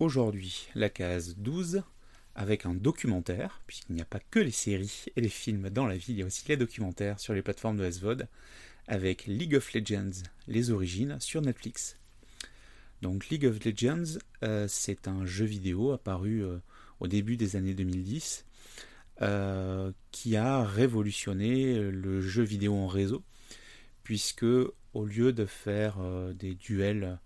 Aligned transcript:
aujourd'hui 0.00 0.66
la 0.74 0.88
case 0.88 1.36
12 1.36 1.82
avec 2.34 2.64
un 2.64 2.74
documentaire, 2.74 3.60
puisqu'il 3.66 3.94
n'y 3.94 4.00
a 4.00 4.06
pas 4.06 4.20
que 4.30 4.38
les 4.38 4.50
séries 4.50 5.06
et 5.14 5.20
les 5.20 5.28
films 5.28 5.68
dans 5.68 5.86
la 5.86 5.96
vie, 5.96 6.12
il 6.12 6.18
y 6.18 6.22
a 6.22 6.26
aussi 6.26 6.48
les 6.48 6.56
documentaires 6.56 7.20
sur 7.20 7.34
les 7.34 7.42
plateformes 7.42 7.76
de 7.76 7.90
SVOD, 7.90 8.26
avec 8.88 9.26
League 9.26 9.54
of 9.54 9.72
Legends, 9.74 10.22
les 10.48 10.70
origines, 10.70 11.18
sur 11.20 11.42
Netflix. 11.42 11.98
Donc 13.02 13.28
League 13.28 13.46
of 13.46 13.64
Legends, 13.64 14.18
euh, 14.42 14.66
c'est 14.68 15.08
un 15.08 15.24
jeu 15.26 15.44
vidéo 15.44 15.92
apparu 15.92 16.44
euh, 16.44 16.58
au 17.00 17.08
début 17.08 17.36
des 17.36 17.56
années 17.56 17.74
2010, 17.74 18.46
euh, 19.22 19.92
qui 20.10 20.36
a 20.36 20.64
révolutionné 20.64 21.90
le 21.90 22.20
jeu 22.20 22.42
vidéo 22.42 22.74
en 22.74 22.86
réseau, 22.86 23.22
puisque 24.02 24.44
au 24.44 25.04
lieu 25.04 25.32
de 25.32 25.44
faire 25.46 25.98
des 26.34 26.54
duels 26.54 27.18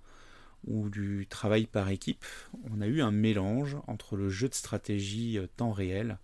ou 0.67 0.89
du 0.89 1.27
travail 1.29 1.67
par 1.67 1.89
équipe, 1.91 2.25
on 2.71 2.81
a 2.81 2.87
eu 2.87 3.01
un 3.03 3.11
mélange 3.11 3.77
entre 3.87 4.17
le 4.17 4.29
jeu 4.29 4.49
de 4.49 4.55
stratégie 4.55 5.39
temps 5.57 5.73
réel 5.73 6.19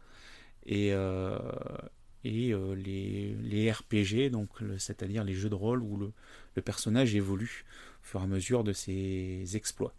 et, 0.66 0.92
et 2.24 2.54
les, 2.76 3.34
les, 3.42 3.72
RPG, 3.72 4.30
donc 4.30 4.48
c'est-à-dire 4.78 5.24
les 5.24 5.34
jeux 5.34 5.48
de 5.48 5.54
rôle 5.54 5.82
où 5.82 5.96
le, 5.96 6.62
personnage 6.62 7.14
évolue 7.14 7.64
au 8.02 8.06
fur 8.06 8.20
et 8.20 8.24
à 8.24 8.26
mesure 8.26 8.64
de 8.64 8.72
ses 8.72 9.56
exploits. 9.56 9.94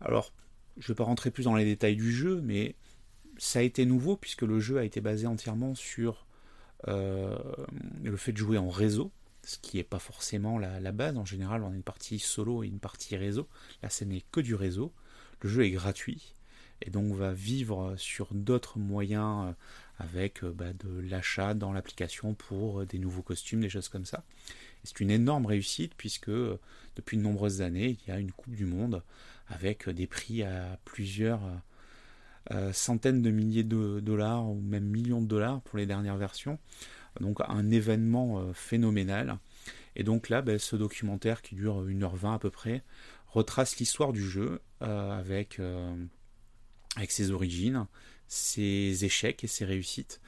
Alors, 0.00 0.32
je 0.78 0.84
ne 0.84 0.88
vais 0.88 0.96
pas 0.96 1.04
rentrer 1.04 1.30
plus 1.30 1.44
dans 1.44 1.54
les 1.54 1.64
détails 1.64 1.96
du 1.96 2.12
jeu, 2.12 2.40
mais 2.42 2.74
ça 3.36 3.58
a 3.58 3.62
été 3.62 3.86
nouveau 3.86 4.16
puisque 4.16 4.42
le 4.42 4.60
jeu 4.60 4.78
a 4.78 4.84
été 4.84 5.00
basé 5.00 5.26
entièrement 5.26 5.74
sur 5.74 6.26
euh, 6.88 7.36
le 8.02 8.16
fait 8.16 8.32
de 8.32 8.38
jouer 8.38 8.58
en 8.58 8.68
réseau, 8.68 9.10
ce 9.42 9.58
qui 9.58 9.78
n'est 9.78 9.84
pas 9.84 9.98
forcément 9.98 10.58
la, 10.58 10.92
base. 10.92 11.16
En 11.16 11.24
général, 11.24 11.62
on 11.62 11.72
a 11.72 11.74
une 11.74 11.82
partie 11.82 12.18
solo 12.18 12.62
et 12.62 12.66
une 12.66 12.80
partie 12.80 13.16
réseau. 13.16 13.48
Là, 13.82 13.90
ce 13.90 14.04
n'est 14.04 14.22
que 14.32 14.40
du 14.40 14.54
réseau. 14.54 14.92
Le 15.40 15.48
jeu 15.48 15.64
est 15.64 15.70
gratuit 15.70 16.34
et 16.82 16.90
donc 16.90 17.10
on 17.10 17.14
va 17.14 17.32
vivre 17.32 17.94
sur 17.96 18.28
d'autres 18.32 18.78
moyens 18.78 19.48
euh, 19.48 19.52
avec 19.98 20.42
euh, 20.42 20.52
bah, 20.52 20.72
de 20.72 21.00
l'achat 21.00 21.54
dans 21.54 21.72
l'application 21.72 22.34
pour 22.34 22.86
des 22.86 22.98
nouveaux 22.98 23.22
costumes, 23.22 23.60
des 23.60 23.68
choses 23.68 23.88
comme 23.88 24.06
ça. 24.06 24.24
C'est 24.84 25.00
une 25.00 25.10
énorme 25.10 25.46
réussite 25.46 25.92
puisque 25.96 26.30
depuis 26.30 27.16
de 27.16 27.22
nombreuses 27.22 27.60
années, 27.60 27.98
il 28.00 28.08
y 28.08 28.12
a 28.12 28.18
une 28.18 28.32
Coupe 28.32 28.54
du 28.54 28.64
Monde 28.64 29.02
avec 29.48 29.88
des 29.88 30.06
prix 30.06 30.42
à 30.42 30.78
plusieurs 30.84 31.40
euh, 32.52 32.72
centaines 32.72 33.20
de 33.20 33.30
milliers 33.30 33.62
de 33.62 34.00
dollars 34.00 34.48
ou 34.48 34.58
même 34.60 34.84
millions 34.84 35.20
de 35.20 35.26
dollars 35.26 35.60
pour 35.62 35.76
les 35.76 35.86
dernières 35.86 36.16
versions. 36.16 36.58
Donc 37.18 37.38
un 37.46 37.70
événement 37.70 38.40
euh, 38.40 38.52
phénoménal. 38.52 39.38
Et 39.96 40.04
donc 40.04 40.28
là, 40.28 40.42
ben, 40.42 40.58
ce 40.58 40.76
documentaire 40.76 41.42
qui 41.42 41.54
dure 41.54 41.84
1h20 41.84 42.34
à 42.34 42.38
peu 42.38 42.50
près 42.50 42.84
retrace 43.26 43.78
l'histoire 43.78 44.12
du 44.12 44.22
jeu 44.22 44.60
euh, 44.82 45.18
avec, 45.18 45.60
avec 46.96 47.10
ses 47.10 47.30
origines, 47.30 47.86
ses 48.28 49.04
échecs 49.04 49.44
et 49.44 49.46
ses 49.46 49.64
réussites. 49.64 50.20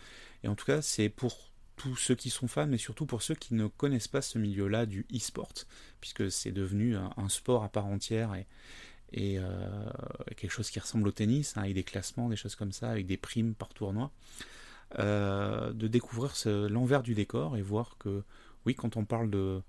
Et 0.44 0.48
en 0.48 0.55
tout 0.55 0.66
cas, 0.66 0.83
c'est 0.83 1.08
pour 1.08 1.53
tous 1.77 1.97
ceux 1.97 2.14
qui 2.14 2.30
sont 2.30 2.48
fans, 2.48 2.66
mais 2.66 2.78
surtout 2.78 3.06
pour 3.06 3.22
ceux 3.22 3.34
qui 3.34 3.55
ne 3.55 3.66
connaissent 3.66 4.08
pas 4.08 4.22
ce 4.22 4.38
milieu-là 4.38 4.86
du 4.86 5.06
e-sport, 5.12 5.53
puisque 6.00 6.30
c'est 6.30 6.53
devenu 6.53 6.97
un, 6.97 7.28
sport 7.28 7.64
à 7.64 7.69
part 7.69 7.86
entière 7.86 8.34
et, 8.34 9.38
euh, 9.38 9.91
quelque 10.36 10.50
chose 10.50 10.70
qui 10.70 10.78
ressemble 10.78 11.08
au 11.08 11.12
tennis, 11.12 11.56
hein, 11.56 11.62
avec 11.62 11.75
des 11.75 11.83
classements, 11.83 12.28
des 12.28 12.36
choses 12.36 12.55
comme 12.55 12.72
ça, 12.72 12.88
avec 12.88 13.06
des 13.06 13.16
primes 13.16 13.55
par 13.55 13.70
tournoi, 13.70 14.12
euh, 14.98 15.72
de 15.72 15.88
découvrir 15.88 16.34
l'envers 16.46 17.02
du 17.02 17.14
décor 17.14 17.56
et 17.56 17.62
voir 17.62 17.96
que, 17.98 18.22
oui, 18.66 18.74
quand 18.74 18.96
on 18.96 19.04
parle 19.04 19.30
de 19.30 19.62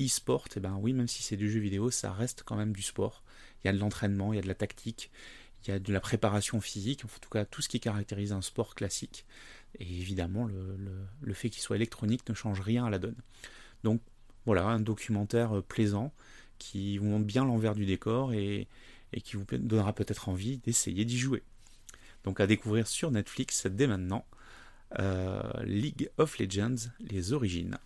e-sport, 0.00 0.46
et 0.46 0.52
eh 0.56 0.60
ben 0.60 0.78
oui, 0.80 0.92
même 0.92 1.08
si 1.08 1.22
c'est 1.22 1.36
du 1.36 1.50
jeu 1.50 1.60
vidéo, 1.60 1.90
ça 1.90 2.12
reste 2.12 2.42
quand 2.44 2.56
même 2.56 2.72
du 2.72 2.82
sport. 2.82 3.22
Il 3.62 3.66
y 3.66 3.70
a 3.70 3.72
de 3.72 3.78
l'entraînement, 3.78 4.32
il 4.32 4.36
y 4.36 4.38
a 4.38 4.42
de 4.42 4.48
la 4.48 4.54
tactique, 4.54 5.10
il 5.64 5.70
y 5.70 5.72
a 5.74 5.78
de 5.78 5.92
la 5.92 6.00
préparation 6.00 6.60
physique, 6.60 7.04
en 7.04 7.08
tout 7.20 7.28
cas 7.28 7.44
tout 7.44 7.60
ce 7.60 7.68
qui 7.68 7.80
caractérise 7.80 8.32
un 8.32 8.40
sport 8.40 8.74
classique. 8.74 9.26
Et 9.78 9.84
évidemment, 9.84 10.46
le, 10.46 11.34
fait 11.34 11.50
qu'il 11.50 11.62
soit 11.62 11.76
électronique 11.76 12.28
ne 12.28 12.34
change 12.34 12.60
rien 12.60 12.86
à 12.86 12.90
la 12.90 12.98
donne. 12.98 13.16
Donc 13.84 14.00
voilà, 14.46 14.64
un 14.64 14.80
documentaire 14.80 15.58
euh, 15.58 15.62
plaisant 15.62 16.12
qui 16.58 16.98
vous 16.98 17.06
montre 17.06 17.26
bien 17.26 17.44
l'envers 17.44 17.74
du 17.74 17.86
décor 17.86 18.32
et, 18.32 18.68
qui 19.24 19.36
vous 19.36 19.44
donnera 19.50 19.92
peut-être 19.92 20.28
envie 20.28 20.58
d'essayer 20.58 21.04
d'y 21.04 21.18
jouer. 21.18 21.42
Donc 22.24 22.40
à 22.40 22.46
découvrir 22.46 22.86
sur 22.86 23.10
Netflix 23.10 23.66
dès 23.66 23.86
maintenant, 23.86 24.24
League 25.64 26.10
of 26.18 26.38
Legends, 26.38 26.90
les 27.00 27.32
origines. 27.32 27.78